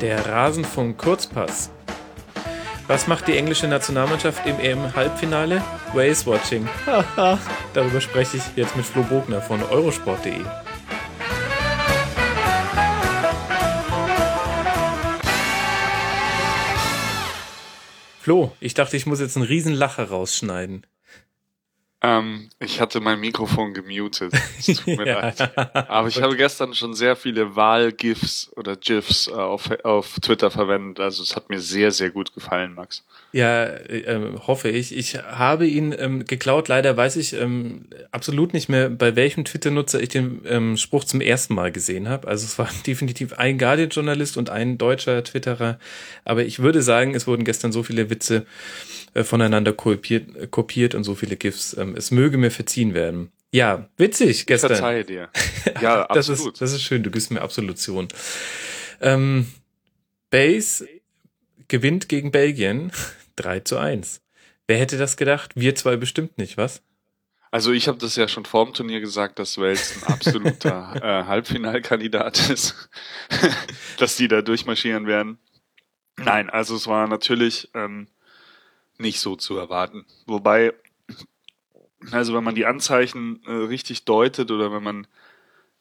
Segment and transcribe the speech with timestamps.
[0.00, 1.70] Der Rasenfunk Kurzpass.
[2.86, 5.62] Was macht die englische Nationalmannschaft im EM-Halbfinale?
[5.92, 6.66] Wales Watching.
[6.86, 7.38] Haha.
[7.74, 10.40] Darüber spreche ich jetzt mit Flo Bogner von eurosport.de.
[18.20, 20.86] Flo, ich dachte, ich muss jetzt einen riesen Lacher rausschneiden.
[22.02, 24.32] Ähm, ich hatte mein Mikrofon gemutet.
[24.58, 25.20] Es tut mir ja.
[25.20, 25.56] leid.
[25.90, 30.98] Aber ich habe gestern schon sehr viele Wahl-GIFs oder GIFs äh, auf, auf Twitter verwendet.
[30.98, 33.04] Also es hat mir sehr, sehr gut gefallen, Max.
[33.32, 34.96] Ja, äh, hoffe ich.
[34.96, 36.68] Ich habe ihn ähm, geklaut.
[36.68, 41.20] Leider weiß ich ähm, absolut nicht mehr, bei welchem Twitter-Nutzer ich den ähm, Spruch zum
[41.20, 42.28] ersten Mal gesehen habe.
[42.28, 45.78] Also es war definitiv ein Guardian-Journalist und ein deutscher Twitterer.
[46.24, 48.46] Aber ich würde sagen, es wurden gestern so viele Witze
[49.14, 51.76] äh, voneinander kopiert, kopiert und so viele GIFs.
[51.76, 53.32] Ähm, es möge mir verziehen werden.
[53.52, 54.72] Ja, witzig gestern.
[54.72, 55.28] Ich verzeihe dir.
[55.80, 56.54] Ja, das absolut.
[56.54, 58.08] Ist, das ist schön, du gibst mir Absolution.
[59.00, 59.46] Ähm,
[60.30, 60.86] Base
[61.68, 62.92] gewinnt gegen Belgien
[63.36, 64.20] 3 zu 1.
[64.66, 65.52] Wer hätte das gedacht?
[65.54, 66.82] Wir zwei bestimmt nicht, was?
[67.50, 71.24] Also ich habe das ja schon vor dem Turnier gesagt, dass Wales ein absoluter äh,
[71.26, 72.88] Halbfinalkandidat ist,
[73.98, 75.38] dass die da durchmarschieren werden.
[76.16, 78.06] Nein, also es war natürlich ähm,
[79.00, 80.04] nicht so zu erwarten.
[80.26, 80.72] Wobei,
[82.10, 85.06] also wenn man die Anzeichen äh, richtig deutet oder wenn man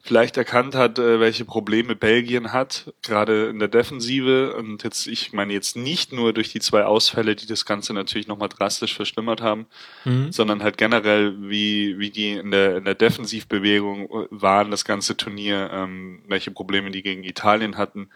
[0.01, 5.33] vielleicht erkannt hat, äh, welche Probleme Belgien hat, gerade in der Defensive und jetzt, ich
[5.33, 9.41] meine jetzt nicht nur durch die zwei Ausfälle, die das Ganze natürlich nochmal drastisch verschlimmert
[9.41, 9.67] haben,
[10.05, 10.31] mhm.
[10.31, 15.69] sondern halt generell, wie, wie die in der, in der Defensivbewegung waren, das ganze Turnier,
[15.71, 18.09] ähm, welche Probleme die gegen Italien hatten,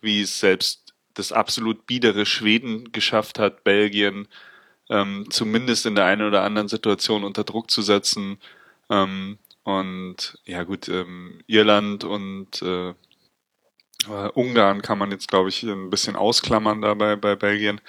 [0.00, 0.85] wie es selbst
[1.16, 4.28] das absolut biedere Schweden geschafft hat, Belgien
[4.88, 8.38] ähm, zumindest in der einen oder anderen Situation unter Druck zu setzen.
[8.90, 12.94] Ähm, und ja gut, ähm, Irland und äh, äh,
[14.34, 17.80] Ungarn kann man jetzt, glaube ich, ein bisschen ausklammern dabei bei Belgien,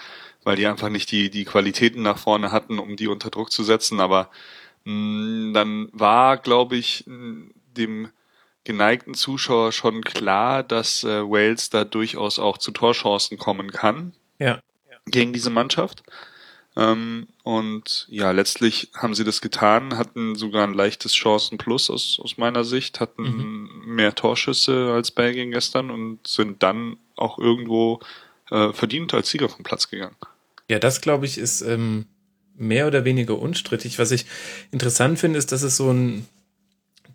[0.44, 3.63] weil die einfach nicht die, die Qualitäten nach vorne hatten, um die unter Druck zu
[3.63, 3.99] setzen.
[3.99, 4.31] Aber
[4.85, 8.09] mh, mm, dann war, glaube ich, dem
[8.67, 14.13] geneigten Zuschauer schon klar, dass äh, Wales da durchaus auch zu Torchancen kommen kann.
[14.39, 14.59] Ja.
[15.05, 16.03] Gegen diese Mannschaft.
[16.75, 22.38] Ähm, und ja, letztlich haben sie das getan, hatten sogar ein leichtes Chancenplus aus, aus
[22.38, 23.95] meiner Sicht, hatten mhm.
[23.95, 28.01] mehr Torschüsse als Belgien gestern und sind dann auch irgendwo
[28.51, 30.17] äh, verdient als Sieger vom Platz gegangen.
[30.69, 32.06] Ja, das glaube ich ist ähm,
[32.57, 33.97] mehr oder weniger unstrittig.
[33.97, 34.25] Was ich
[34.72, 36.27] interessant finde, ist, dass es so ein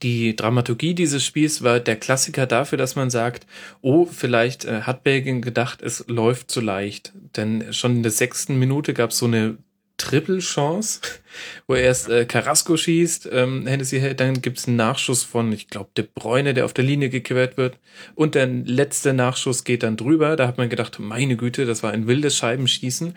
[0.03, 3.47] die Dramaturgie dieses Spiels war der Klassiker dafür, dass man sagt,
[3.81, 7.13] oh, vielleicht äh, hat Belgien gedacht, es läuft zu leicht.
[7.37, 9.59] Denn schon in der sechsten Minute gab es so eine
[9.99, 11.01] Triple-Chance,
[11.69, 15.91] wo erst äh, Carrasco schießt, ähm, Hennessy hält, dann gibt's einen Nachschuss von, ich glaube,
[15.97, 17.79] De Bruyne, der auf der Linie gequert wird.
[18.15, 20.35] Und der letzte Nachschuss geht dann drüber.
[20.37, 23.15] Da hat man gedacht, meine Güte, das war ein wildes Scheibenschießen.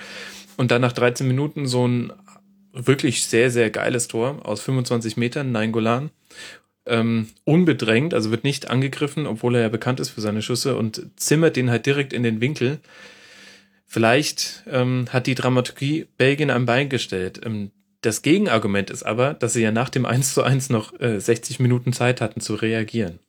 [0.58, 2.14] Und dann nach 13 Minuten so ein
[2.72, 6.12] wirklich sehr, sehr geiles Tor aus 25 Metern, Nein Golan
[6.86, 11.08] ähm, unbedrängt, also wird nicht angegriffen, obwohl er ja bekannt ist für seine Schüsse und
[11.16, 12.80] zimmert den halt direkt in den Winkel.
[13.86, 17.42] Vielleicht ähm, hat die Dramaturgie Belgien am Bein gestellt.
[17.46, 21.20] Ähm, das Gegenargument ist aber, dass sie ja nach dem 1 zu 1 noch äh,
[21.20, 23.20] 60 Minuten Zeit hatten zu reagieren.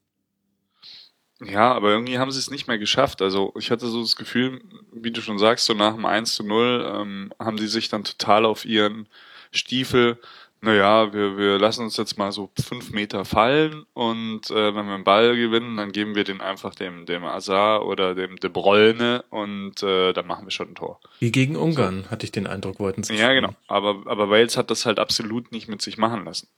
[1.41, 3.21] Ja, aber irgendwie haben sie es nicht mehr geschafft.
[3.21, 4.61] Also ich hatte so das Gefühl,
[4.93, 8.05] wie du schon sagst, so nach dem 1 zu 0 ähm, haben die sich dann
[8.05, 9.07] total auf ihren
[9.51, 10.19] Stiefel
[10.61, 14.95] naja, wir, wir lassen uns jetzt mal so fünf Meter fallen und äh, wenn wir
[14.95, 19.25] einen Ball gewinnen, dann geben wir den einfach dem, dem Azar oder dem De Bruyne
[19.31, 21.01] und äh, dann machen wir schon ein Tor.
[21.21, 22.11] Wie gegen Ungarn, so.
[22.11, 23.15] hatte ich den Eindruck, wollten sie.
[23.15, 23.51] Ja, genau.
[23.69, 26.49] Aber, aber Wales hat das halt absolut nicht mit sich machen lassen.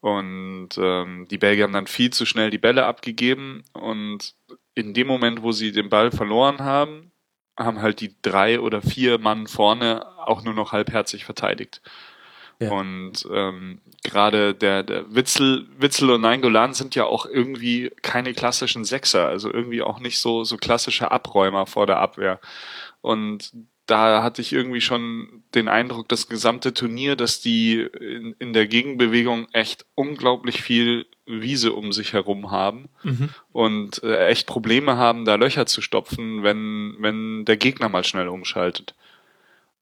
[0.00, 4.34] Und ähm, die Belgier haben dann viel zu schnell die Bälle abgegeben und
[4.74, 7.10] in dem Moment, wo sie den Ball verloren haben,
[7.56, 11.82] haben halt die drei oder vier Mann vorne auch nur noch halbherzig verteidigt.
[12.60, 12.72] Ja.
[12.72, 18.84] Und ähm, gerade der, der Witzel, Witzel und Nainggolan sind ja auch irgendwie keine klassischen
[18.84, 22.40] Sechser, also irgendwie auch nicht so, so klassische Abräumer vor der Abwehr.
[23.00, 23.52] Und
[23.86, 28.66] da hatte ich irgendwie schon den Eindruck, das gesamte Turnier, dass die in, in der
[28.66, 33.30] Gegenbewegung echt unglaublich viel Wiese um sich herum haben mhm.
[33.52, 38.28] und äh, echt Probleme haben, da Löcher zu stopfen, wenn, wenn der Gegner mal schnell
[38.28, 38.94] umschaltet.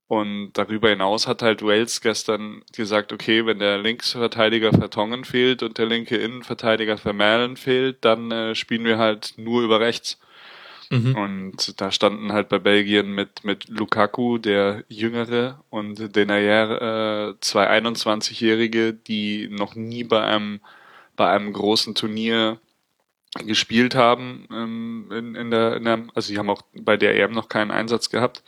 [0.07, 5.77] Und darüber hinaus hat halt Wales gestern gesagt, okay, wenn der Linksverteidiger Vertongen fehlt und
[5.77, 10.17] der linke Innenverteidiger Vermählen fehlt, dann äh, spielen wir halt nur über rechts.
[10.89, 11.15] Mhm.
[11.15, 17.69] Und da standen halt bei Belgien mit, mit Lukaku, der Jüngere, und Denayer, äh, zwei
[17.69, 20.61] 21-Jährige, die noch nie bei einem,
[21.17, 22.59] bei einem großen Turnier
[23.45, 27.33] gespielt haben ähm, in, in, der, in der, also sie haben auch bei der EM
[27.33, 28.41] noch keinen Einsatz gehabt.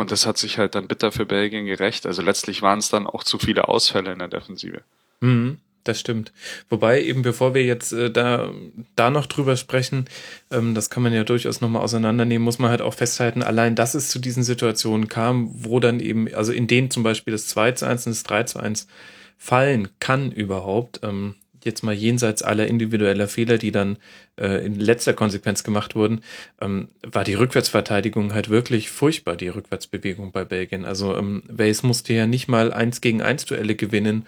[0.00, 2.06] Und das hat sich halt dann bitter für Belgien gerecht.
[2.06, 4.80] Also letztlich waren es dann auch zu viele Ausfälle in der Defensive.
[5.20, 6.32] Mhm, das stimmt.
[6.68, 8.50] Wobei eben bevor wir jetzt äh, da,
[8.96, 10.06] da noch drüber sprechen,
[10.50, 13.94] ähm, das kann man ja durchaus nochmal auseinandernehmen, muss man halt auch festhalten, allein dass
[13.94, 17.72] es zu diesen Situationen kam, wo dann eben, also in denen zum Beispiel das 2
[17.72, 18.88] zu 1 und das 3 zu 1
[19.36, 21.34] fallen kann überhaupt, ähm,
[21.64, 23.98] jetzt mal jenseits aller individueller Fehler, die dann
[24.36, 26.22] äh, in letzter Konsequenz gemacht wurden,
[26.60, 30.84] ähm, war die Rückwärtsverteidigung halt wirklich furchtbar, die Rückwärtsbewegung bei Belgien.
[30.84, 34.26] Also ähm, Wales musste ja nicht mal eins gegen eins Duelle gewinnen,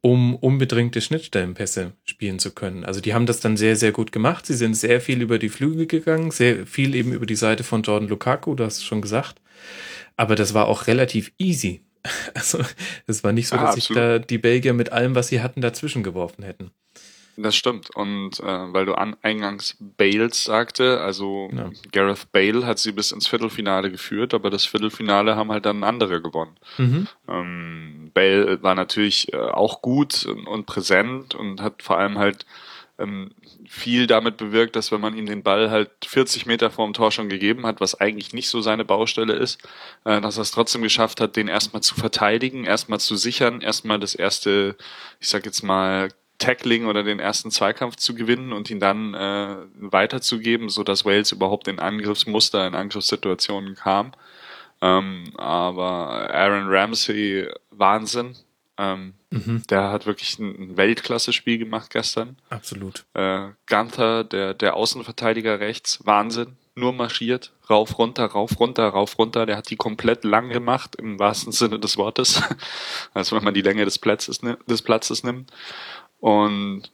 [0.00, 2.84] um unbedingte Schnittstellenpässe spielen zu können.
[2.84, 4.44] Also die haben das dann sehr, sehr gut gemacht.
[4.44, 7.82] Sie sind sehr viel über die Flügel gegangen, sehr viel eben über die Seite von
[7.82, 9.40] Jordan Lukaku, du hast es schon gesagt.
[10.16, 11.83] Aber das war auch relativ easy.
[12.34, 12.58] Also
[13.06, 15.60] es war nicht so, ah, dass sich da die Belgier mit allem, was sie hatten,
[15.60, 16.70] dazwischen geworfen hätten.
[17.36, 17.90] Das stimmt.
[17.94, 21.70] Und äh, weil du an, eingangs Bales sagte, also ja.
[21.90, 26.22] Gareth Bale hat sie bis ins Viertelfinale geführt, aber das Viertelfinale haben halt dann andere
[26.22, 26.56] gewonnen.
[26.78, 27.08] Mhm.
[27.28, 32.46] Ähm, Bale war natürlich äh, auch gut und, und, präsent und hat vor allem halt
[33.68, 37.28] viel damit bewirkt, dass wenn man ihm den Ball halt 40 Meter vorm Tor schon
[37.28, 39.60] gegeben hat, was eigentlich nicht so seine Baustelle ist,
[40.04, 43.98] äh, dass er es trotzdem geschafft hat, den erstmal zu verteidigen, erstmal zu sichern, erstmal
[43.98, 44.76] das erste,
[45.20, 46.08] ich sag jetzt mal,
[46.38, 51.32] Tackling oder den ersten Zweikampf zu gewinnen und ihn dann äh, weiterzugeben, so dass Wales
[51.32, 54.12] überhaupt in Angriffsmuster, in Angriffssituationen kam.
[54.82, 58.36] Ähm, aber Aaron Ramsey, Wahnsinn.
[58.76, 59.62] Ähm, mhm.
[59.70, 62.36] Der hat wirklich ein Weltklasse-Spiel gemacht gestern.
[62.50, 63.04] Absolut.
[63.14, 66.56] Äh, Gunther, der, der Außenverteidiger rechts, Wahnsinn.
[66.76, 69.46] Nur marschiert, rauf, runter, rauf, runter, rauf, runter.
[69.46, 72.42] Der hat die komplett lang gemacht, im wahrsten Sinne des Wortes.
[73.14, 75.52] also wenn man die Länge des Platzes, des Platzes nimmt.
[76.18, 76.90] Und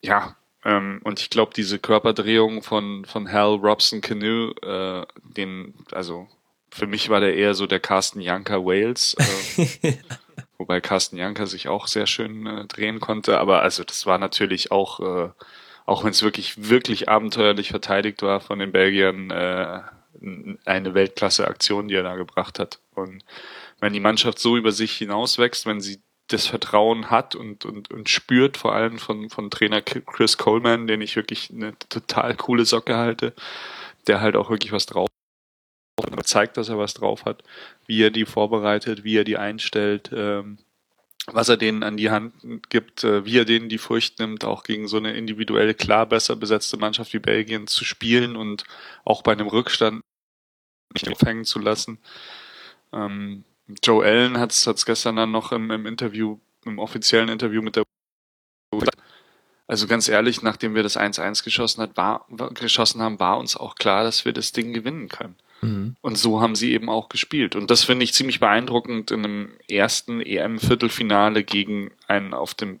[0.00, 5.06] ja, ähm, und ich glaube, diese Körperdrehung von, von Hal Robson Canoe, äh,
[5.36, 6.28] den, also
[6.70, 9.16] für mich war der eher so der Carsten Janker Wales.
[9.18, 9.94] Äh,
[10.58, 13.38] wobei Carsten Janker sich auch sehr schön äh, drehen konnte.
[13.38, 15.30] Aber also das war natürlich auch, äh,
[15.84, 19.80] auch wenn es wirklich, wirklich abenteuerlich verteidigt war von den Belgiern, äh,
[20.64, 22.80] eine Weltklasse-Aktion, die er da gebracht hat.
[22.94, 23.22] Und
[23.80, 28.08] wenn die Mannschaft so über sich hinauswächst, wenn sie das Vertrauen hat und, und, und
[28.08, 32.96] spürt, vor allem von, von Trainer Chris Coleman, den ich wirklich eine total coole Socke
[32.96, 33.34] halte,
[34.06, 35.08] der halt auch wirklich was drauf
[36.26, 37.42] zeigt, dass er was drauf hat,
[37.86, 40.58] wie er die vorbereitet, wie er die einstellt, ähm,
[41.26, 42.34] was er denen an die Hand
[42.68, 46.36] gibt, äh, wie er denen die Furcht nimmt, auch gegen so eine individuell klar besser
[46.36, 48.64] besetzte Mannschaft wie Belgien zu spielen und
[49.04, 50.02] auch bei einem Rückstand
[50.94, 51.98] nicht aufhängen zu lassen.
[52.92, 53.44] Ähm,
[53.82, 57.84] Joe Allen hat es gestern dann noch im, im Interview, im offiziellen Interview mit der
[59.68, 63.74] also ganz ehrlich, nachdem wir das 1-1 geschossen, hat, war, geschossen haben, war uns auch
[63.74, 65.36] klar, dass wir das Ding gewinnen können.
[65.62, 65.96] Mhm.
[66.00, 67.56] Und so haben sie eben auch gespielt.
[67.56, 72.80] Und das finde ich ziemlich beeindruckend in einem ersten EM-Viertelfinale gegen einen auf dem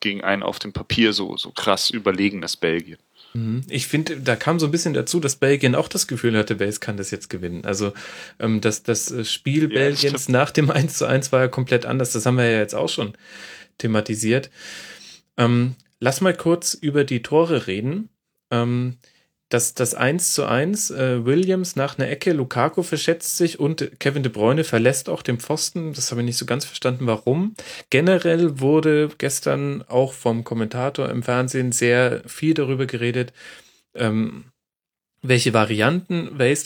[0.00, 2.98] gegen einen auf dem Papier so, so krass überlegenes Belgien.
[3.34, 3.62] Mhm.
[3.68, 6.80] Ich finde, da kam so ein bisschen dazu, dass Belgien auch das Gefühl hatte, Wales
[6.80, 7.64] kann das jetzt gewinnen.
[7.64, 7.92] Also
[8.38, 12.12] ähm, das, das Spiel ja, Belgiens nach dem 1 zu 1 war ja komplett anders.
[12.12, 13.12] Das haben wir ja jetzt auch schon
[13.78, 14.50] thematisiert.
[15.36, 18.08] Ähm, lass mal kurz über die Tore reden.
[18.50, 18.96] Ähm,
[19.50, 24.22] das, das 1 zu 1, äh, Williams nach einer Ecke, Lukaku verschätzt sich und Kevin
[24.22, 25.92] de Bruyne verlässt auch den Pfosten.
[25.92, 27.56] Das habe ich nicht so ganz verstanden, warum.
[27.90, 33.32] Generell wurde gestern auch vom Kommentator im Fernsehen sehr viel darüber geredet,
[33.94, 34.44] ähm,
[35.20, 36.64] welche Varianten Wales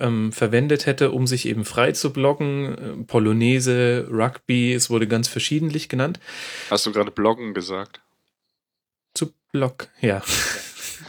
[0.00, 3.02] ähm, verwendet hätte, um sich eben frei zu blocken.
[3.02, 6.18] Äh, Polonaise, Rugby, es wurde ganz verschiedentlich genannt.
[6.68, 8.00] Hast du gerade Bloggen gesagt?
[9.14, 10.20] Zu Block, ja.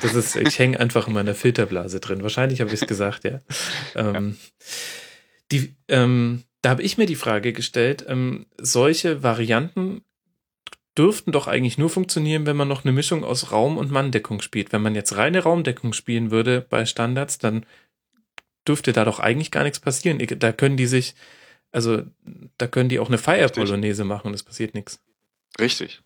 [0.04, 2.22] Das ist, ich hänge einfach in meiner Filterblase drin.
[2.22, 3.40] Wahrscheinlich habe ich es gesagt, ja.
[3.96, 4.68] Ähm, ja.
[5.52, 10.04] Die, ähm, da habe ich mir die Frage gestellt, ähm, solche Varianten
[10.98, 14.72] dürften doch eigentlich nur funktionieren, wenn man noch eine Mischung aus Raum- und Manndeckung spielt.
[14.72, 17.66] Wenn man jetzt reine Raumdeckung spielen würde bei Standards, dann
[18.68, 20.20] dürfte da doch eigentlich gar nichts passieren.
[20.40, 21.16] Da können die sich,
[21.72, 22.04] also
[22.58, 25.02] da können die auch eine Fire-Polonaise machen und es passiert nichts.
[25.60, 26.02] Richtig.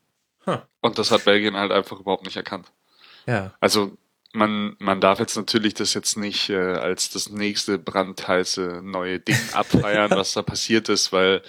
[0.46, 0.60] Huh.
[0.82, 2.72] Und das hat Belgien halt einfach überhaupt nicht erkannt.
[3.27, 3.53] Ja.
[3.60, 3.98] Also
[4.34, 9.38] man, man darf jetzt natürlich das jetzt nicht äh, als das nächste brandheiße neue Ding
[9.53, 11.41] abfeiern, was da passiert ist, weil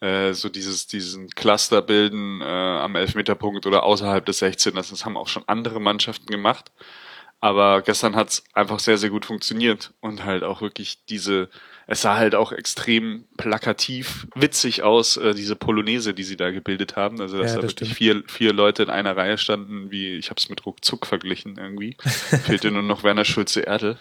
[0.00, 5.16] äh, so dieses diesen Cluster bilden äh, am Elfmeterpunkt oder außerhalb des 16, das haben
[5.16, 6.72] auch schon andere Mannschaften gemacht.
[7.40, 11.48] Aber gestern hat's einfach sehr, sehr gut funktioniert und halt auch wirklich diese
[11.90, 16.96] es sah halt auch extrem plakativ witzig aus, äh, diese Polonaise, die sie da gebildet
[16.96, 17.18] haben.
[17.18, 20.28] Also dass ja, da das wirklich vier, vier Leute in einer Reihe standen, wie ich
[20.28, 21.96] habe es mit Ruckzuck verglichen irgendwie.
[22.44, 23.98] Fehlte nur noch Werner Schulze-Erdel.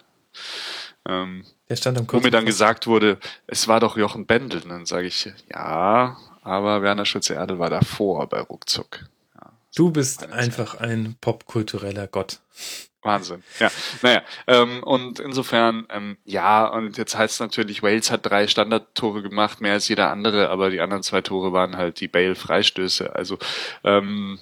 [1.07, 4.63] Ähm, Der stand am Wo mir dann gesagt wurde, es war doch Jochen Bendel.
[4.63, 9.05] Und dann sage ich, ja, aber Werner Schulze-Erdel war davor bei Ruckzuck.
[9.35, 12.41] Ja, du bist einfach ein popkultureller Gott.
[13.07, 13.43] Wahnsinn.
[13.59, 13.71] Ja,
[14.03, 14.21] naja.
[14.45, 19.61] Ähm, und insofern, ähm, ja, und jetzt heißt es natürlich, Wales hat drei Standardtore gemacht,
[19.61, 23.15] mehr als jeder andere, aber die anderen zwei Tore waren halt die Bale-Freistöße.
[23.15, 23.39] Also
[23.83, 24.37] ähm,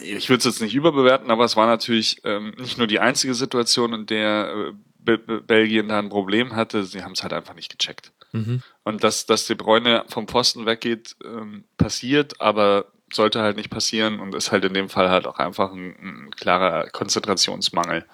[0.00, 3.34] ich würde es jetzt nicht überbewerten, aber es war natürlich ähm, nicht nur die einzige
[3.34, 4.72] Situation, in der
[5.06, 5.16] äh,
[5.46, 8.12] Belgien da ein Problem hatte, sie haben es halt einfach nicht gecheckt.
[8.32, 8.62] Mhm.
[8.84, 14.20] Und dass, dass De Bruyne vom Posten weggeht, ähm, passiert, aber sollte halt nicht passieren
[14.20, 18.04] und ist halt in dem Fall halt auch einfach ein, ein klarer Konzentrationsmangel.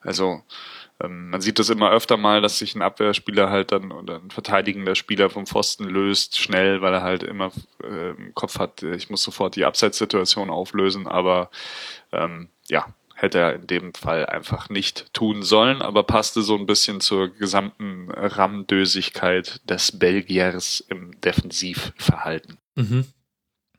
[0.00, 0.42] Also
[1.00, 4.30] ähm, man sieht das immer öfter mal, dass sich ein Abwehrspieler halt dann oder ein
[4.30, 7.50] verteidigender Spieler vom Pfosten löst, schnell, weil er halt immer
[7.82, 11.50] äh, im Kopf hat, ich muss sofort die Abseitssituation auflösen, aber
[12.12, 16.66] ähm, ja, hätte er in dem Fall einfach nicht tun sollen, aber passte so ein
[16.66, 22.58] bisschen zur gesamten Rammdösigkeit des Belgiers im Defensivverhalten.
[22.74, 23.06] Mhm.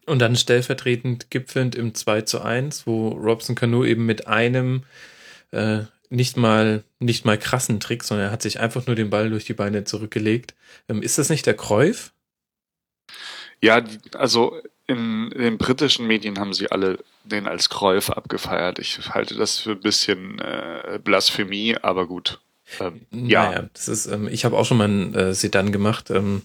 [0.06, 4.84] Und dann stellvertretend gipfelnd im 2 zu 1, wo Robson Cano eben mit einem
[5.52, 9.30] äh, nicht mal nicht mal krassen Trick, sondern er hat sich einfach nur den Ball
[9.30, 10.54] durch die Beine zurückgelegt.
[10.88, 12.14] Ähm, ist das nicht der Kräuf?
[13.62, 13.84] Ja,
[14.14, 18.78] also in den britischen Medien haben sie alle den als Kräuf abgefeiert.
[18.78, 22.40] Ich halte das für ein bisschen äh, Blasphemie, aber gut.
[22.80, 23.50] Ähm, ja.
[23.50, 26.42] Naja, das ist, ähm, ich habe auch schon mal ein äh, Sedan gemacht ähm,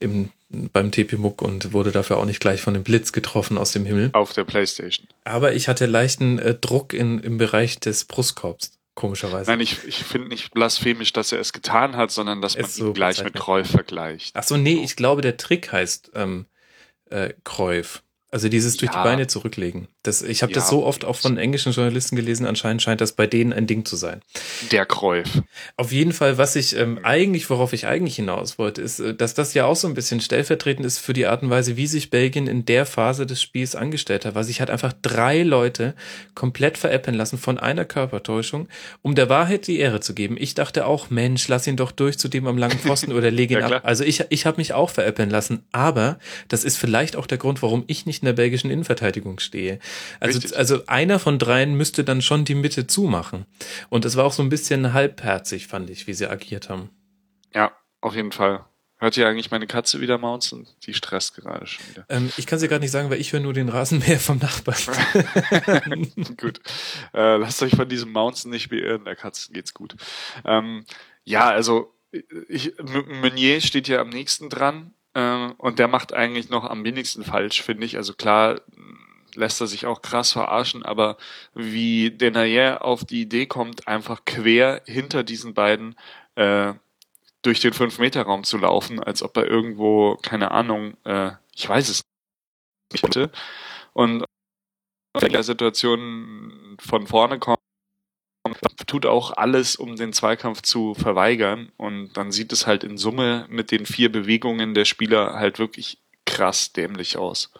[0.00, 3.72] im, beim TP Muck und wurde dafür auch nicht gleich von dem Blitz getroffen aus
[3.72, 4.10] dem Himmel.
[4.14, 5.06] Auf der Playstation.
[5.24, 8.72] Aber ich hatte leichten äh, Druck in, im Bereich des Brustkorbs.
[8.94, 9.48] Komischerweise.
[9.48, 12.88] Nein, ich, ich finde nicht blasphemisch, dass er es getan hat, sondern dass man so
[12.88, 14.34] ihn gleich mit Kräuf vergleicht.
[14.34, 16.46] Ach so, nee, ich glaube, der Trick heißt ähm,
[17.08, 18.02] äh, Kräuf.
[18.30, 19.00] Also dieses durch ja.
[19.00, 19.86] die Beine zurücklegen.
[20.04, 20.60] Das, ich habe ja.
[20.60, 23.84] das so oft auch von englischen Journalisten gelesen, anscheinend scheint das bei denen ein Ding
[23.84, 24.20] zu sein.
[24.70, 25.42] Der Kräuf.
[25.76, 29.34] Auf jeden Fall, was ich ähm, eigentlich, worauf ich eigentlich hinaus wollte, ist, äh, dass
[29.34, 32.10] das ja auch so ein bisschen stellvertretend ist für die Art und Weise, wie sich
[32.10, 35.94] Belgien in der Phase des Spiels angestellt hat, weil sich hat einfach drei Leute
[36.36, 38.68] komplett veräppeln lassen von einer Körpertäuschung,
[39.02, 40.36] um der Wahrheit die Ehre zu geben.
[40.38, 43.50] Ich dachte auch, Mensch, lass ihn doch durch zu dem am langen Pfosten oder leg
[43.50, 43.82] ihn ja, ab.
[43.84, 47.62] Also ich, ich habe mich auch veräppeln lassen, aber das ist vielleicht auch der Grund,
[47.62, 49.80] warum ich nicht in der belgischen Innenverteidigung stehe.
[50.20, 53.46] Also, also einer von dreien müsste dann schon die Mitte zumachen.
[53.88, 56.90] Und es war auch so ein bisschen halbherzig, fand ich, wie sie agiert haben.
[57.54, 58.64] Ja, auf jeden Fall.
[59.00, 60.66] Hört ihr eigentlich meine Katze wieder maunzen?
[60.82, 62.04] Die stresst gerade schon wieder.
[62.08, 64.76] Ähm, ich kann sie gerade nicht sagen, weil ich höre nur den Rasenmäher vom Nachbarn.
[66.36, 66.60] gut.
[67.14, 69.94] Äh, lasst euch von diesem Maunzen nicht beirren, der Katze geht's gut.
[70.44, 70.84] Ähm,
[71.22, 71.94] ja, also
[72.48, 77.22] ich, Meunier steht ja am nächsten dran äh, und der macht eigentlich noch am wenigsten
[77.22, 77.96] falsch, finde ich.
[77.96, 78.60] Also klar
[79.34, 81.16] lässt er sich auch krass verarschen, aber
[81.54, 85.96] wie Denayer auf die Idee kommt, einfach quer hinter diesen beiden
[86.34, 86.74] äh,
[87.42, 92.02] durch den 5-Meter-Raum zu laufen, als ob er irgendwo, keine Ahnung, äh, ich weiß es
[92.92, 93.30] nicht, hätte.
[93.92, 94.24] und
[95.20, 97.58] in der Situation von vorne kommt,
[98.86, 101.72] tut auch alles, um den Zweikampf zu verweigern.
[101.76, 105.98] Und dann sieht es halt in Summe mit den vier Bewegungen der Spieler halt wirklich
[106.28, 107.50] krass dämlich aus.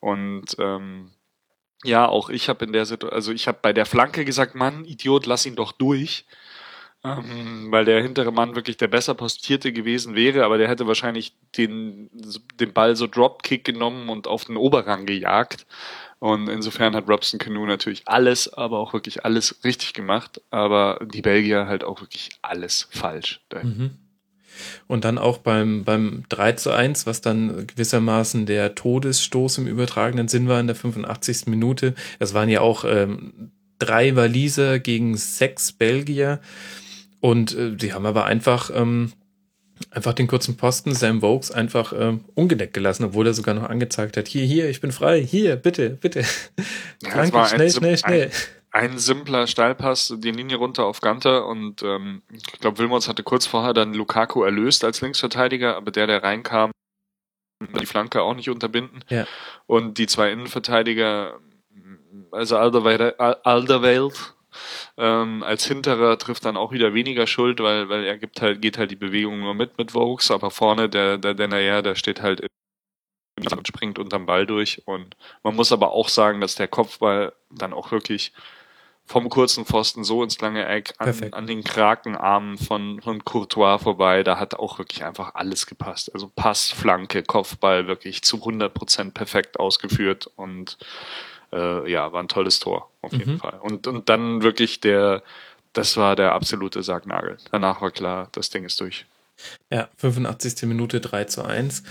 [0.00, 1.10] Und ähm,
[1.84, 4.84] ja, auch ich habe in der Situation, also ich habe bei der Flanke gesagt, Mann,
[4.84, 6.24] Idiot, lass ihn doch durch.
[7.04, 11.32] Ähm, weil der hintere Mann wirklich der besser postierte gewesen wäre, aber der hätte wahrscheinlich
[11.56, 12.10] den,
[12.58, 15.64] den Ball so Dropkick genommen und auf den Oberrang gejagt.
[16.18, 20.40] Und insofern hat Robson Canoe natürlich alles, aber auch wirklich alles richtig gemacht.
[20.50, 23.40] Aber die Belgier halt auch wirklich alles falsch.
[23.62, 23.96] Mhm.
[24.86, 30.28] Und dann auch beim, beim 3 zu 1, was dann gewissermaßen der Todesstoß im übertragenen
[30.28, 31.46] Sinn war in der 85.
[31.46, 31.94] Minute.
[32.18, 36.40] Es waren ja auch ähm, drei Waliser gegen sechs Belgier.
[37.20, 39.12] Und äh, die haben aber einfach ähm,
[39.90, 44.16] einfach den kurzen Posten Sam Vokes einfach äh, ungedeckt gelassen, obwohl er sogar noch angezeigt
[44.16, 46.20] hat, hier, hier, ich bin frei, hier, bitte, bitte.
[47.02, 48.24] Ja, Danke, schnell, schnell, schnell.
[48.24, 48.30] Ein,
[48.70, 53.46] ein, simpler Steilpass, die Linie runter auf Ganter und ähm, ich glaube, Wilmots hatte kurz
[53.46, 56.70] vorher dann Lukaku erlöst als Linksverteidiger, aber der, der reinkam,
[57.80, 59.04] die Flanke auch nicht unterbinden.
[59.08, 59.26] Ja.
[59.66, 61.40] Und die zwei Innenverteidiger,
[62.30, 64.34] also Alderweireld, Alderweireld
[64.96, 68.78] ähm, als Hinterer trifft dann auch wieder weniger Schuld, weil, weil er gibt halt, geht
[68.78, 72.46] halt die Bewegung nur mit mit Vokes, aber vorne der, der, naja, der steht halt
[73.38, 74.82] und springt unterm Ball durch.
[74.86, 78.32] Und man muss aber auch sagen, dass der Kopfball dann auch wirklich
[79.08, 84.22] vom kurzen Pfosten so ins lange Eck an, an den Krakenarmen von, von Courtois vorbei.
[84.22, 86.12] Da hat auch wirklich einfach alles gepasst.
[86.12, 90.76] Also Pass, Flanke, Kopfball wirklich zu 100 Prozent perfekt ausgeführt und
[91.52, 93.38] äh, ja, war ein tolles Tor auf jeden mhm.
[93.38, 93.58] Fall.
[93.62, 95.22] Und, und dann wirklich der,
[95.72, 97.38] das war der absolute Sargnagel.
[97.50, 99.06] Danach war klar, das Ding ist durch.
[99.70, 100.68] Ja, 85.
[100.68, 101.82] Minute 3 zu 1.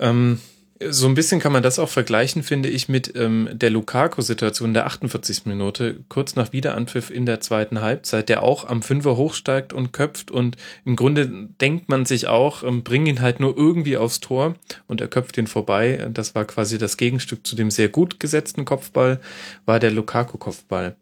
[0.00, 0.40] Ähm,
[0.86, 4.86] so ein bisschen kann man das auch vergleichen, finde ich, mit ähm, der Lukaku-Situation der
[4.86, 5.46] 48.
[5.46, 10.30] Minute, kurz nach Wiederanpfiff in der zweiten Halbzeit, der auch am Fünfer hochsteigt und köpft
[10.30, 14.54] und im Grunde denkt man sich auch, ähm, bring ihn halt nur irgendwie aufs Tor
[14.86, 16.08] und er köpft ihn vorbei.
[16.12, 19.20] Das war quasi das Gegenstück zu dem sehr gut gesetzten Kopfball,
[19.66, 20.94] war der Lukaku-Kopfball.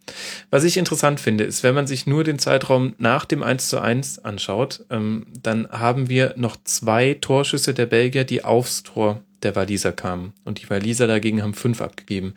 [0.50, 3.80] Was ich interessant finde, ist, wenn man sich nur den Zeitraum nach dem 1 zu
[3.80, 9.56] 1 anschaut, ähm, dann haben wir noch zwei Torschüsse der Belgier, die aufs Tor der
[9.56, 10.32] Waliser kamen.
[10.44, 12.34] Und die Waliser dagegen haben fünf abgegeben.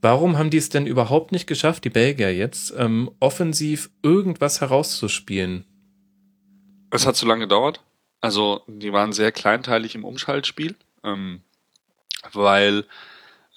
[0.00, 5.64] Warum haben die es denn überhaupt nicht geschafft, die Belgier jetzt, ähm, offensiv irgendwas herauszuspielen?
[6.90, 7.82] Es hat zu lange gedauert.
[8.20, 11.42] Also, die waren sehr kleinteilig im Umschaltspiel, ähm,
[12.32, 12.84] weil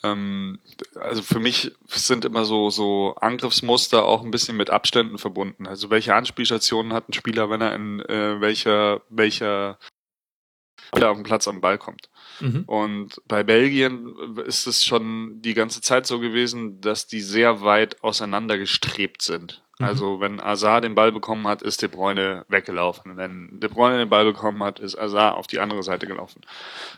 [0.03, 0.59] ähm,
[0.95, 5.67] also für mich sind immer so, so Angriffsmuster auch ein bisschen mit Abständen verbunden.
[5.67, 9.77] Also welche Anspielstationen hat ein Spieler, wenn er in äh, welcher, welcher
[10.93, 12.10] auf dem Platz am Ball kommt.
[12.39, 12.63] Mhm.
[12.65, 14.15] Und bei Belgien
[14.46, 19.62] ist es schon die ganze Zeit so gewesen, dass die sehr weit auseinander gestrebt sind.
[19.79, 19.86] Mhm.
[19.86, 23.17] Also wenn Azar den Ball bekommen hat, ist De Bruyne weggelaufen.
[23.17, 26.41] Wenn De Bruyne den Ball bekommen hat, ist Azar auf die andere Seite gelaufen.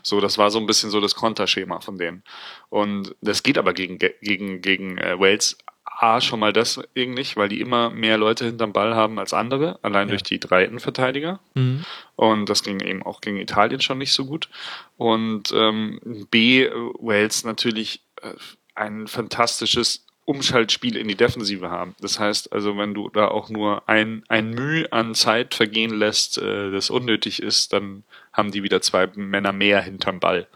[0.02, 2.22] So, das war so ein bisschen so das Konterschema von denen.
[2.68, 5.56] Und das geht aber gegen, gegen, gegen äh, Wales
[6.02, 9.78] A schon mal deswegen nicht, weil die immer mehr Leute hinterm Ball haben als andere,
[9.82, 10.12] allein ja.
[10.12, 11.38] durch die drei Innenverteidiger.
[11.54, 11.84] Mhm.
[12.16, 14.48] Und das ging eben auch gegen Italien schon nicht so gut.
[14.96, 16.68] Und ähm, B,
[16.98, 18.34] Wales natürlich äh,
[18.74, 21.94] ein fantastisches Umschaltspiel in die Defensive haben.
[22.00, 26.36] Das heißt also, wenn du da auch nur ein, ein Mühe an Zeit vergehen lässt,
[26.36, 30.48] äh, das unnötig ist, dann haben die wieder zwei Männer mehr hinterm Ball.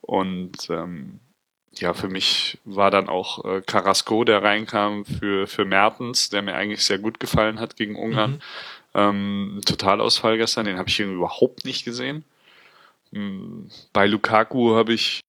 [0.00, 1.20] Und ähm,
[1.80, 6.54] ja, für mich war dann auch äh, Carrasco, der reinkam für, für Mertens, der mir
[6.54, 8.32] eigentlich sehr gut gefallen hat gegen Ungarn.
[8.32, 8.40] Mhm.
[8.94, 12.24] Ähm, Totalausfall gestern, den habe ich irgendwie überhaupt nicht gesehen.
[13.12, 15.20] Ähm, bei Lukaku habe ich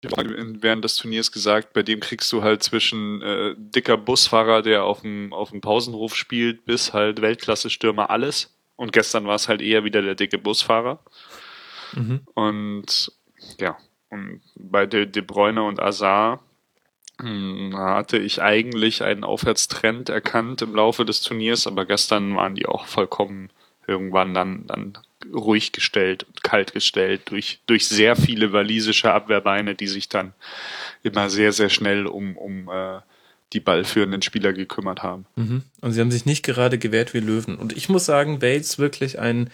[0.00, 5.00] während des Turniers gesagt, bei dem kriegst du halt zwischen äh, dicker Busfahrer, der auf
[5.00, 8.54] dem, auf dem Pausenhof spielt, bis halt Weltklasse-Stürmer alles.
[8.76, 11.00] Und gestern war es halt eher wieder der dicke Busfahrer.
[11.94, 12.20] Mhm.
[12.34, 13.12] Und
[13.58, 13.76] ja,
[14.10, 16.40] und bei De, De Bruyne und Azar
[17.20, 22.66] hm, hatte ich eigentlich einen Aufwärtstrend erkannt im Laufe des Turniers, aber gestern waren die
[22.66, 23.50] auch vollkommen
[23.86, 24.98] irgendwann dann, dann
[25.32, 30.32] ruhig gestellt und kalt gestellt durch, durch sehr viele walisische Abwehrbeine, die sich dann
[31.02, 33.00] immer sehr, sehr schnell um, um äh,
[33.52, 35.26] die ballführenden Spieler gekümmert haben.
[35.36, 35.62] Mhm.
[35.80, 37.56] Und sie haben sich nicht gerade gewehrt wie Löwen.
[37.56, 39.50] Und ich muss sagen, Bates wirklich ein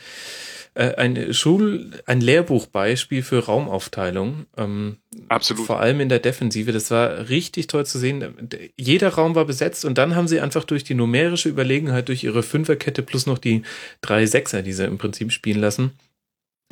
[0.74, 4.46] äh, ein Schul-, ein Lehrbuchbeispiel für Raumaufteilung.
[4.56, 5.66] Ähm, Absolut.
[5.66, 6.72] Vor allem in der Defensive.
[6.72, 8.48] Das war richtig toll zu sehen.
[8.76, 12.42] Jeder Raum war besetzt und dann haben sie einfach durch die numerische Überlegenheit, durch ihre
[12.42, 13.62] Fünferkette plus noch die
[14.00, 15.92] drei Sechser, die sie im Prinzip spielen lassen,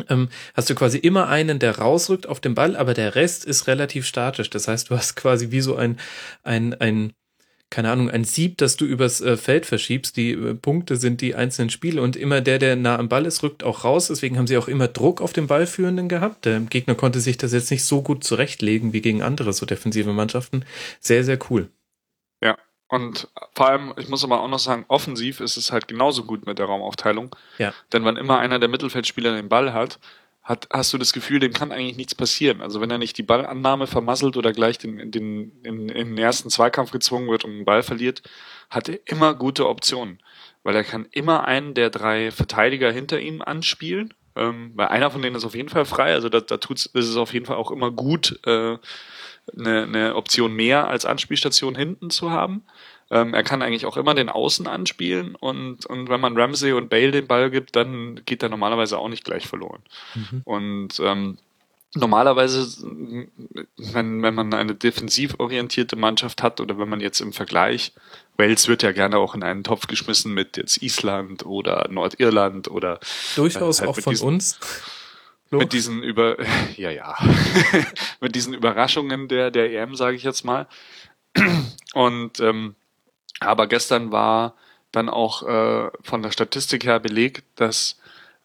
[0.08, 3.66] ähm, hast du quasi immer einen, der rausrückt auf den Ball, aber der Rest ist
[3.66, 4.50] relativ statisch.
[4.50, 5.98] Das heißt, du hast quasi wie so ein,
[6.42, 7.12] ein, ein
[7.72, 10.18] keine Ahnung, ein Sieb, das du übers äh, Feld verschiebst.
[10.18, 13.42] Die äh, Punkte sind die einzelnen Spiele und immer der, der nah am Ball ist,
[13.42, 14.08] rückt auch raus.
[14.08, 16.44] Deswegen haben sie auch immer Druck auf den Ballführenden gehabt.
[16.44, 20.12] Der Gegner konnte sich das jetzt nicht so gut zurechtlegen wie gegen andere so defensive
[20.12, 20.66] Mannschaften.
[21.00, 21.70] Sehr, sehr cool.
[22.42, 22.58] Ja,
[22.88, 26.44] und vor allem, ich muss aber auch noch sagen, offensiv ist es halt genauso gut
[26.44, 27.34] mit der Raumaufteilung.
[27.56, 27.72] Ja.
[27.94, 29.98] Denn wenn immer einer der Mittelfeldspieler den Ball hat,
[30.42, 32.62] hat, hast du das Gefühl, dem kann eigentlich nichts passieren.
[32.62, 36.50] Also wenn er nicht die Ballannahme vermasselt oder gleich den, den, in, in den ersten
[36.50, 38.22] Zweikampf gezwungen wird und den Ball verliert,
[38.68, 40.18] hat er immer gute Optionen.
[40.64, 44.14] Weil er kann immer einen der drei Verteidiger hinter ihm anspielen.
[44.34, 46.12] Ähm, weil einer von denen ist auf jeden Fall frei.
[46.12, 48.78] Also da, da tut's, ist es auf jeden Fall auch immer gut, äh,
[49.56, 52.64] eine, eine Option mehr als Anspielstation hinten zu haben.
[53.12, 56.88] Ähm, er kann eigentlich auch immer den Außen anspielen und, und wenn man Ramsey und
[56.88, 59.82] Bale den Ball gibt, dann geht er normalerweise auch nicht gleich verloren.
[60.14, 60.40] Mhm.
[60.44, 61.36] Und ähm,
[61.94, 62.66] normalerweise,
[63.76, 67.92] wenn, wenn man eine defensiv orientierte Mannschaft hat oder wenn man jetzt im Vergleich,
[68.38, 72.98] Wales wird ja gerne auch in einen Topf geschmissen mit jetzt Island oder Nordirland oder
[73.36, 74.58] durchaus äh, halt auch von diesen, uns.
[75.50, 76.38] Mit diesen über
[76.78, 77.14] ja ja
[78.22, 80.66] mit diesen Überraschungen der der EM sage ich jetzt mal
[81.92, 82.74] und ähm,
[83.40, 84.54] aber gestern war
[84.90, 87.98] dann auch äh, von der Statistik her belegt, dass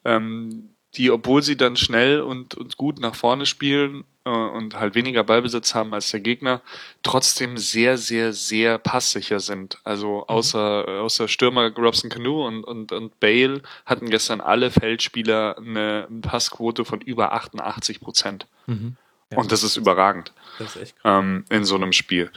[0.04, 4.94] ähm, die, obwohl sie dann schnell und, und gut nach vorne spielen, äh, und halt
[4.94, 6.60] weniger Ballbesitz haben als der Gegner,
[7.02, 9.78] trotzdem sehr, sehr, sehr passsicher sind.
[9.84, 10.24] Also mhm.
[10.28, 11.00] außer, mhm.
[11.04, 17.00] außer Stürmer Robson Canoe und, und, und Bale hatten gestern alle Feldspieler eine Passquote von
[17.00, 18.46] über 88 Prozent.
[18.66, 18.96] Mhm.
[19.30, 19.38] Ja.
[19.38, 22.30] Und das ist überragend das ist ähm, in so einem Spiel.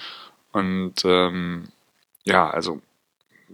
[0.52, 1.70] Und ähm,
[2.24, 2.82] ja, also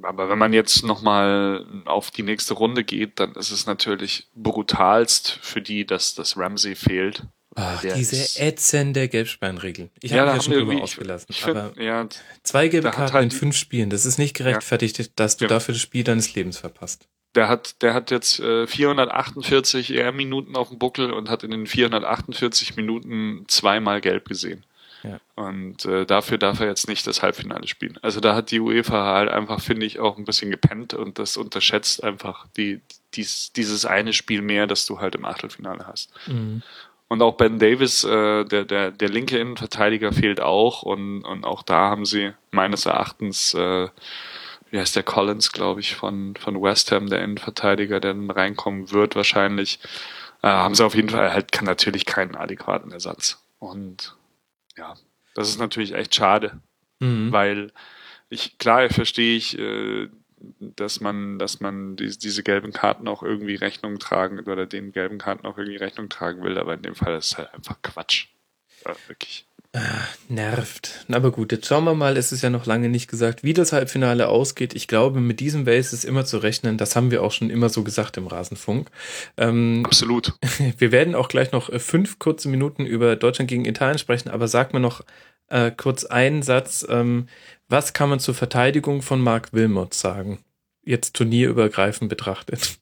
[0.03, 5.39] aber wenn man jetzt nochmal auf die nächste Runde geht, dann ist es natürlich brutalst
[5.41, 7.23] für die, dass das Ramsey fehlt.
[7.55, 9.89] Ach, diese ätzende Gelbspeinregel.
[10.01, 11.25] Ich ja, habe ja schon drüber ausgelassen.
[11.29, 12.07] Ich find, aber ja,
[12.43, 15.49] zwei gelbe Karten halt in fünf Spielen, das ist nicht gerechtfertigt, ja, dass du ja.
[15.49, 17.07] dafür das Spiel deines Lebens verpasst.
[17.33, 21.65] Der hat, der hat jetzt äh, 448 ER-Minuten auf dem Buckel und hat in den
[21.65, 24.63] 448 Minuten zweimal gelb gesehen.
[25.03, 25.19] Ja.
[25.35, 27.99] Und äh, dafür darf er jetzt nicht das Halbfinale spielen.
[28.01, 31.37] Also da hat die UEFA halt einfach, finde ich, auch ein bisschen gepennt und das
[31.37, 32.81] unterschätzt einfach die,
[33.13, 36.11] dies, dieses eine Spiel mehr, das du halt im Achtelfinale hast.
[36.27, 36.63] Mhm.
[37.09, 40.83] Und auch Ben Davis, äh, der, der, der linke Innenverteidiger, fehlt auch.
[40.83, 43.87] Und, und auch da haben sie meines Erachtens, äh,
[44.71, 48.91] wie heißt der Collins, glaube ich, von, von West Ham, der Innenverteidiger, der dann reinkommen
[48.91, 49.79] wird wahrscheinlich,
[50.41, 53.41] äh, haben sie auf jeden Fall halt kann natürlich keinen adäquaten Ersatz.
[53.59, 54.16] Und
[54.77, 54.95] ja,
[55.33, 56.59] das ist natürlich echt schade,
[56.99, 57.31] mhm.
[57.31, 57.71] weil
[58.29, 60.09] ich, klar verstehe ich, äh,
[60.59, 65.17] dass man, dass man die, diese gelben Karten auch irgendwie Rechnung tragen oder den gelben
[65.17, 68.27] Karten auch irgendwie Rechnung tragen will, aber in dem Fall ist es halt einfach Quatsch.
[68.85, 69.46] Ja, wirklich.
[69.77, 71.05] Ah, nervt.
[71.07, 73.73] Aber gut, jetzt schauen wir mal, es ist ja noch lange nicht gesagt, wie das
[73.73, 74.73] Halbfinale ausgeht.
[74.73, 76.79] Ich glaube, mit diesem Base ist immer zu rechnen.
[76.79, 78.89] Das haben wir auch schon immer so gesagt im Rasenfunk.
[79.37, 80.33] Ähm, Absolut.
[80.79, 84.47] Wir werden auch gleich noch äh, fünf kurze Minuten über Deutschland gegen Italien sprechen, aber
[84.47, 85.01] sag mir noch
[85.49, 86.83] äh, kurz einen Satz.
[86.89, 87.27] Ähm,
[87.69, 90.39] was kann man zur Verteidigung von Mark Wilmot sagen?
[90.83, 92.79] Jetzt turnierübergreifend betrachtet.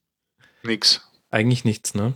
[0.64, 1.02] Nix.
[1.30, 2.14] Eigentlich nichts, ne?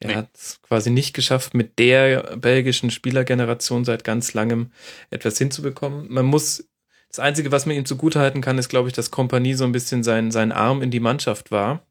[0.00, 0.14] Er nee.
[0.16, 4.72] hat es quasi nicht geschafft, mit der belgischen Spielergeneration seit ganz langem
[5.10, 6.12] etwas hinzubekommen.
[6.12, 6.68] Man muss,
[7.08, 10.02] das Einzige, was man ihm zugutehalten kann, ist, glaube ich, dass Kompanie so ein bisschen
[10.02, 11.86] sein, sein Arm in die Mannschaft war.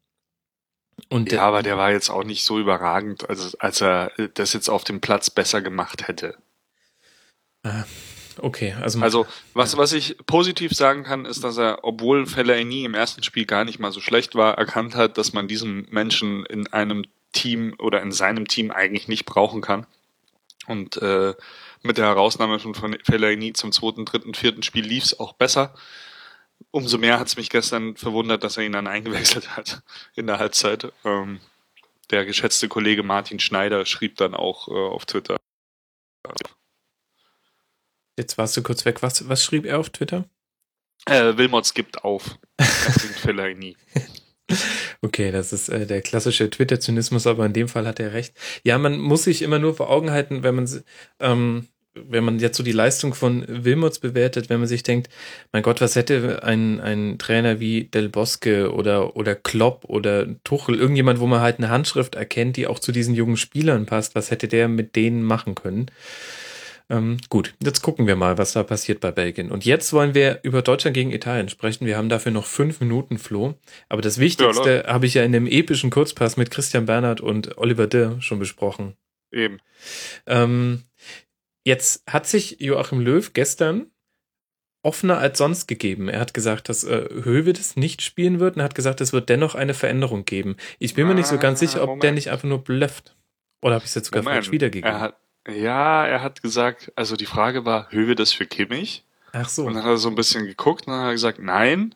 [1.08, 4.68] Und ja, aber der war jetzt auch nicht so überragend, als, als er das jetzt
[4.68, 6.36] auf dem Platz besser gemacht hätte.
[7.62, 7.84] Ah,
[8.40, 9.00] okay, also.
[9.00, 13.46] Also, was, was ich positiv sagen kann, ist, dass er, obwohl Fellaini im ersten Spiel
[13.46, 17.74] gar nicht mal so schlecht war, erkannt hat, dass man diesen Menschen in einem Team
[17.78, 19.86] oder in seinem Team eigentlich nicht brauchen kann.
[20.66, 21.34] Und äh,
[21.82, 25.74] mit der Herausnahme von Fellaini zum zweiten, dritten, vierten Spiel lief es auch besser.
[26.70, 29.82] Umso mehr hat es mich gestern verwundert, dass er ihn dann eingewechselt hat
[30.14, 30.92] in der Halbzeit.
[31.04, 31.40] Ähm,
[32.10, 35.36] der geschätzte Kollege Martin Schneider schrieb dann auch äh, auf Twitter.
[38.16, 39.02] Jetzt warst du kurz weg.
[39.02, 40.24] Was, was schrieb er auf Twitter?
[41.06, 42.38] Äh, Wilmots gibt auf.
[42.56, 43.76] Bringt Fellaini.
[45.02, 48.32] Okay, das ist äh, der klassische Twitter-Zynismus, aber in dem Fall hat er recht.
[48.62, 50.84] Ja, man muss sich immer nur vor Augen halten, wenn man
[51.18, 55.08] ähm, wenn man jetzt so die Leistung von Wilmots bewertet, wenn man sich denkt,
[55.52, 60.76] mein Gott, was hätte ein, ein Trainer wie Del Bosque oder, oder Klopp oder Tuchel,
[60.76, 64.30] irgendjemand, wo man halt eine Handschrift erkennt, die auch zu diesen jungen Spielern passt, was
[64.30, 65.86] hätte der mit denen machen können?
[66.88, 69.50] Ähm, gut, jetzt gucken wir mal, was da passiert bei Belgien.
[69.50, 71.84] Und jetzt wollen wir über Deutschland gegen Italien sprechen.
[71.86, 73.54] Wir haben dafür noch fünf Minuten, Flo.
[73.88, 77.58] Aber das Wichtigste ja, habe ich ja in dem epischen Kurzpass mit Christian Bernhard und
[77.58, 78.96] Oliver Dirr schon besprochen.
[79.32, 79.58] Eben.
[80.26, 80.84] Ähm,
[81.64, 83.90] jetzt hat sich Joachim Löw gestern
[84.82, 86.08] offener als sonst gegeben.
[86.08, 89.56] Er hat gesagt, dass äh, Höwedes nicht spielen wird und hat gesagt, es wird dennoch
[89.56, 90.56] eine Veränderung geben.
[90.78, 92.02] Ich bin ah, mir nicht so ganz sicher, ob Moment.
[92.04, 93.16] der nicht einfach nur blufft.
[93.62, 94.44] Oder habe ich es jetzt sogar Moment.
[94.44, 94.88] falsch wiedergegeben?
[94.88, 95.16] Er hat,
[95.48, 99.04] ja, er hat gesagt, also die Frage war, Höhe das für Kimmich?
[99.32, 99.64] Ach so.
[99.64, 101.94] Und dann hat er so ein bisschen geguckt und dann hat er gesagt, nein.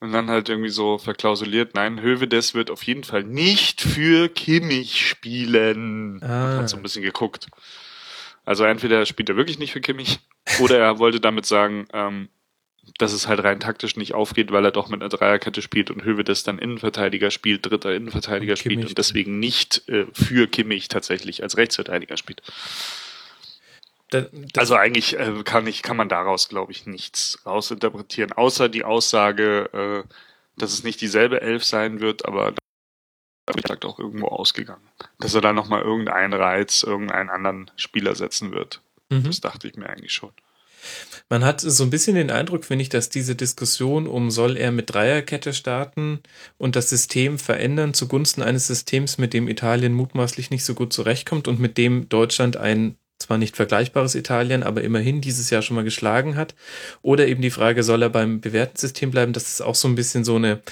[0.00, 5.08] Und dann halt irgendwie so verklausuliert, nein, Hövedes wird auf jeden Fall nicht für Kimmich
[5.08, 6.22] spielen.
[6.22, 6.58] Ah.
[6.58, 7.48] Hat so ein bisschen geguckt.
[8.44, 10.20] Also entweder spielt er wirklich nicht für Kimmich
[10.60, 12.28] oder er wollte damit sagen, ähm,
[12.98, 16.04] dass es halt rein taktisch nicht aufgeht, weil er doch mit einer Dreierkette spielt und
[16.04, 21.42] Hövedes dann Innenverteidiger spielt, dritter Innenverteidiger und spielt und deswegen nicht äh, für Kimmich tatsächlich
[21.42, 22.42] als Rechtsverteidiger spielt.
[24.10, 28.84] Da, also eigentlich äh, kann ich kann man daraus glaube ich nichts rausinterpretieren, außer die
[28.84, 30.08] Aussage, äh,
[30.56, 32.54] dass es nicht dieselbe Elf sein wird, aber
[33.66, 34.86] sagt auch irgendwo ausgegangen,
[35.18, 38.82] dass er da noch mal irgendeinen Reiz, irgendeinen anderen Spieler setzen wird.
[39.10, 39.24] Mhm.
[39.24, 40.32] Das dachte ich mir eigentlich schon.
[41.28, 44.72] Man hat so ein bisschen den Eindruck, finde ich, dass diese Diskussion um soll er
[44.72, 46.20] mit Dreierkette starten
[46.56, 51.48] und das System verändern zugunsten eines Systems, mit dem Italien mutmaßlich nicht so gut zurechtkommt
[51.48, 55.84] und mit dem Deutschland ein zwar nicht vergleichbares Italien, aber immerhin dieses Jahr schon mal
[55.84, 56.54] geschlagen hat.
[57.02, 59.32] Oder eben die Frage, soll er beim bewährten System bleiben?
[59.32, 60.62] Das ist auch so ein bisschen so eine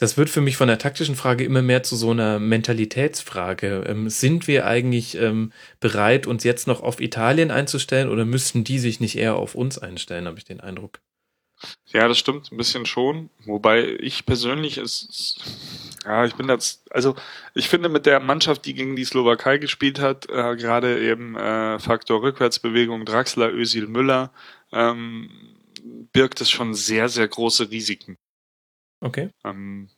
[0.00, 3.84] das wird für mich von der taktischen Frage immer mehr zu so einer Mentalitätsfrage.
[3.86, 8.78] Ähm, sind wir eigentlich ähm, bereit, uns jetzt noch auf Italien einzustellen oder müssten die
[8.78, 11.00] sich nicht eher auf uns einstellen, habe ich den Eindruck.
[11.92, 13.28] Ja, das stimmt ein bisschen schon.
[13.44, 15.38] Wobei ich persönlich ist,
[16.06, 17.14] ja, ich bin jetzt, also
[17.52, 21.78] ich finde mit der Mannschaft, die gegen die Slowakei gespielt hat, äh, gerade eben äh,
[21.78, 24.32] Faktor Rückwärtsbewegung, Draxler, Özil, Müller,
[24.72, 25.28] ähm,
[26.14, 28.16] birgt es schon sehr, sehr große Risiken.
[29.00, 29.30] Okay.
[29.44, 29.88] Ähm,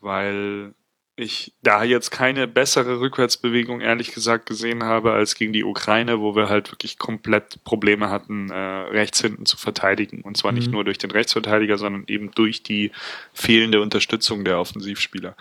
[0.00, 0.74] weil
[1.18, 6.36] ich da jetzt keine bessere Rückwärtsbewegung ehrlich gesagt gesehen habe als gegen die Ukraine, wo
[6.36, 10.20] wir halt wirklich komplett Probleme hatten, äh, rechts hinten zu verteidigen.
[10.20, 10.58] Und zwar mhm.
[10.58, 12.92] nicht nur durch den Rechtsverteidiger, sondern eben durch die
[13.32, 15.36] fehlende Unterstützung der Offensivspieler.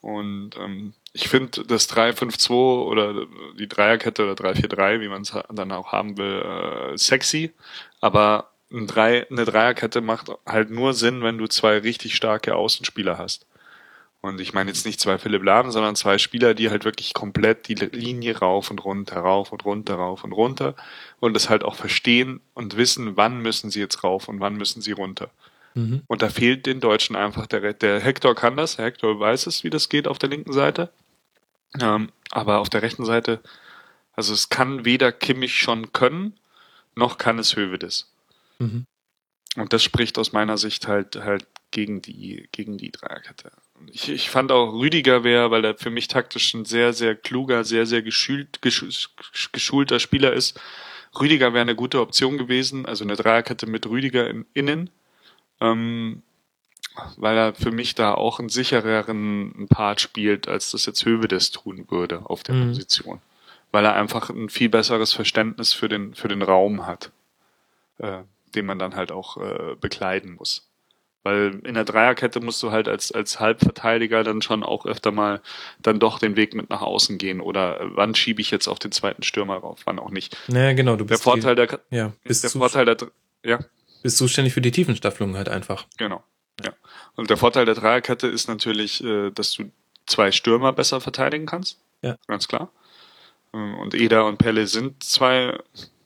[0.00, 3.26] Und ähm, ich finde das 3-5-2 oder
[3.58, 7.52] die Dreierkette oder 3-4-3, wie man es dann auch haben will, äh, sexy.
[8.00, 13.18] Aber ein Drei, eine Dreierkette macht halt nur Sinn, wenn du zwei richtig starke Außenspieler
[13.18, 13.46] hast.
[14.20, 17.68] Und ich meine jetzt nicht zwei Philipp Lahm, sondern zwei Spieler, die halt wirklich komplett
[17.68, 20.74] die Linie rauf und runter, rauf und runter, rauf und runter
[21.20, 24.80] und das halt auch verstehen und wissen, wann müssen sie jetzt rauf und wann müssen
[24.80, 25.30] sie runter.
[25.74, 26.04] Mhm.
[26.06, 29.62] Und da fehlt den Deutschen einfach der, der Hector kann das, der Hector weiß es,
[29.62, 30.90] wie das geht auf der linken Seite.
[31.78, 33.40] Ähm, aber auf der rechten Seite,
[34.14, 36.38] also es kann weder Kimmich schon können,
[36.94, 38.10] noch kann es Hövedes.
[38.58, 38.86] Mhm.
[39.56, 43.52] Und das spricht aus meiner Sicht halt halt gegen die gegen die Dreierkette.
[43.92, 47.64] Ich, ich fand auch Rüdiger wäre, weil er für mich taktisch ein sehr sehr kluger,
[47.64, 48.60] sehr sehr geschult,
[49.52, 50.60] geschulter Spieler ist.
[51.18, 54.90] Rüdiger wäre eine gute Option gewesen, also eine Dreierkette mit Rüdiger in, innen,
[55.60, 56.22] ähm,
[57.16, 61.52] weil er für mich da auch einen sichereren Part spielt, als das jetzt Höwe das
[61.52, 62.68] tun würde auf der mhm.
[62.68, 63.20] Position,
[63.70, 67.12] weil er einfach ein viel besseres Verständnis für den für den Raum hat.
[67.98, 68.22] Äh,
[68.54, 70.70] den man dann halt auch äh, bekleiden muss.
[71.24, 75.40] Weil in der Dreierkette musst du halt als, als Halbverteidiger dann schon auch öfter mal
[75.80, 77.40] dann doch den Weg mit nach außen gehen.
[77.40, 80.36] Oder äh, wann schiebe ich jetzt auf den zweiten Stürmer rauf, wann auch nicht.
[80.48, 80.96] Naja, genau.
[80.96, 82.96] Du bist der Vorteil der, ja, bist der Vorteil der,
[83.42, 83.58] ja.
[84.02, 85.86] Bist zuständig für die Tiefenstaffelung halt einfach.
[85.96, 86.22] Genau.
[86.62, 86.74] Ja.
[87.16, 89.70] Und der Vorteil der Dreierkette ist natürlich, äh, dass du
[90.04, 91.80] zwei Stürmer besser verteidigen kannst.
[92.02, 92.18] Ja.
[92.26, 92.70] Ganz klar.
[93.54, 95.58] Ähm, und Eda und Pelle sind zwei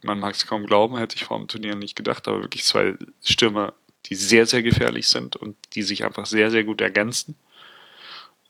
[0.03, 2.95] man mag es kaum glauben, hätte ich vor dem Turnier nicht gedacht, aber wirklich zwei
[3.23, 3.75] Stürmer,
[4.07, 7.37] die sehr, sehr gefährlich sind und die sich einfach sehr, sehr gut ergänzen.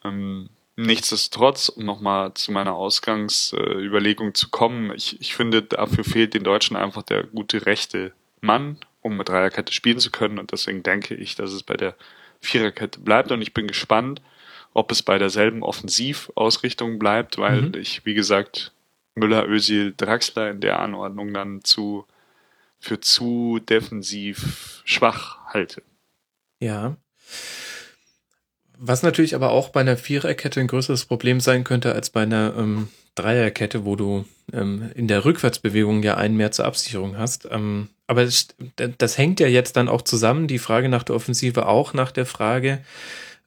[0.05, 6.35] Ähm, nichtsdestotrotz, um nochmal zu meiner Ausgangsüberlegung äh, zu kommen, ich, ich finde, dafür fehlt
[6.35, 10.83] den Deutschen einfach der gute rechte Mann, um mit Dreierkette spielen zu können und deswegen
[10.83, 11.97] denke ich, dass es bei der
[12.41, 14.23] Viererkette bleibt und ich bin gespannt,
[14.75, 17.75] ob es bei derselben Offensivausrichtung bleibt, weil mhm.
[17.75, 18.73] ich, wie gesagt,
[19.19, 22.07] Müller, Özil, Draxler in der Anordnung dann zu
[22.81, 25.83] für zu defensiv schwach halte.
[26.61, 26.97] Ja.
[28.79, 32.55] Was natürlich aber auch bei einer Viererkette ein größeres Problem sein könnte als bei einer
[32.57, 37.49] ähm, Dreierkette, wo du ähm, in der Rückwärtsbewegung ja einen mehr zur Absicherung hast.
[37.51, 38.49] Ähm, aber das,
[38.99, 42.27] das, hängt ja jetzt dann auch zusammen, die Frage nach der Offensive auch nach der
[42.27, 42.85] Frage,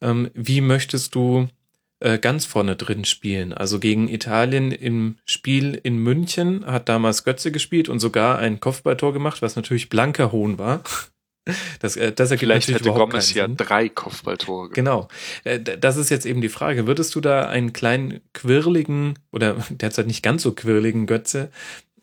[0.02, 1.48] ähm, wie möchtest du
[2.02, 3.54] äh, ganz vorne drin spielen.
[3.54, 9.14] Also gegen Italien im Spiel in München hat damals Götze gespielt und sogar ein Kopfballtor
[9.14, 10.84] gemacht, was natürlich blanker Hohn war.
[11.80, 14.70] Das, äh, das ergibt Vielleicht natürlich hätte überhaupt Gomez ja drei Kopfballtore.
[14.70, 15.08] Genau.
[15.44, 16.86] Äh, das ist jetzt eben die Frage.
[16.86, 21.50] Würdest du da einen kleinen quirligen oder derzeit nicht ganz so quirligen Götze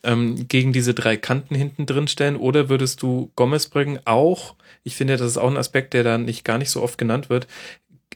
[0.02, 4.96] ähm, gegen diese drei Kanten hinten drin stellen oder würdest du Gomez bringen auch, ich
[4.96, 7.46] finde, das ist auch ein Aspekt, der da nicht gar nicht so oft genannt wird,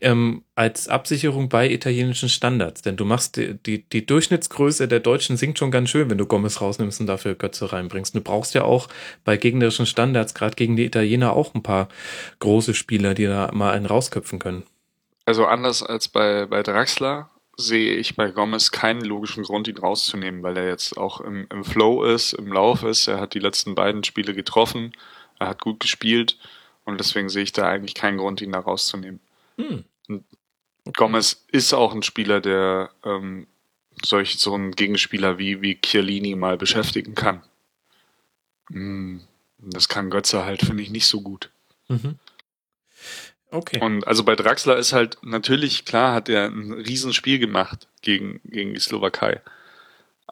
[0.02, 2.82] ähm, als Absicherung bei italienischen Standards.
[2.82, 6.26] Denn du machst die, die, die Durchschnittsgröße der Deutschen sinkt schon ganz schön, wenn du
[6.26, 8.14] Gomez rausnimmst und dafür Götze reinbringst.
[8.14, 8.88] Du brauchst ja auch
[9.24, 11.88] bei gegnerischen Standards, gerade gegen die Italiener, auch ein paar
[12.40, 14.64] große Spieler, die da mal einen rausköpfen können.
[15.24, 20.42] Also anders als bei, bei Draxler sehe ich bei Gomez keinen logischen Grund, ihn rauszunehmen,
[20.42, 23.06] weil er jetzt auch im, im Flow ist, im Lauf ist.
[23.06, 24.92] Er hat die letzten beiden Spiele getroffen,
[25.38, 26.38] er hat gut gespielt
[26.84, 29.20] und deswegen sehe ich da eigentlich keinen Grund, ihn da rauszunehmen.
[29.58, 29.84] Hm.
[30.84, 33.46] Gomez ist auch ein Spieler, der ähm,
[34.04, 37.42] solch so einen Gegenspieler wie, wie Chiellini mal beschäftigen kann.
[38.70, 39.22] Hm.
[39.58, 41.50] Das kann Götze halt, finde ich, nicht so gut.
[41.88, 42.18] Mhm.
[43.50, 43.80] Okay.
[43.80, 48.74] Und also bei Draxler ist halt natürlich klar, hat er ein Riesenspiel gemacht gegen, gegen
[48.74, 49.40] die Slowakei.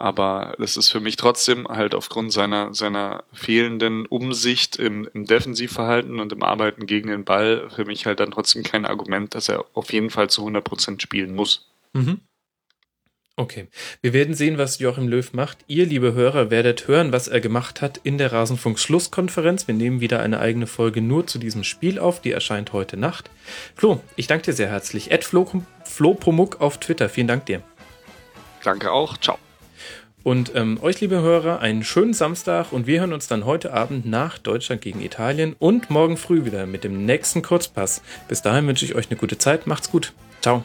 [0.00, 6.20] Aber das ist für mich trotzdem halt aufgrund seiner, seiner fehlenden Umsicht im, im Defensivverhalten
[6.20, 9.66] und im Arbeiten gegen den Ball für mich halt dann trotzdem kein Argument, dass er
[9.74, 11.70] auf jeden Fall zu 100% spielen muss.
[11.92, 12.20] Mhm.
[13.36, 13.68] Okay.
[14.00, 15.58] Wir werden sehen, was Joachim Löw macht.
[15.66, 19.68] Ihr, liebe Hörer, werdet hören, was er gemacht hat in der Rasenfunk-Schlusskonferenz.
[19.68, 22.22] Wir nehmen wieder eine eigene Folge nur zu diesem Spiel auf.
[22.22, 23.28] Die erscheint heute Nacht.
[23.76, 25.10] Flo, ich danke dir sehr herzlich.
[25.10, 25.46] Ed Flo,
[25.84, 27.10] Flo Pomuk auf Twitter.
[27.10, 27.62] Vielen Dank dir.
[28.62, 29.18] Danke auch.
[29.18, 29.38] Ciao.
[30.22, 34.06] Und ähm, euch, liebe Hörer, einen schönen Samstag und wir hören uns dann heute Abend
[34.06, 38.02] nach Deutschland gegen Italien und morgen früh wieder mit dem nächsten Kurzpass.
[38.28, 39.66] Bis dahin wünsche ich euch eine gute Zeit.
[39.66, 40.12] Macht's gut.
[40.42, 40.64] Ciao.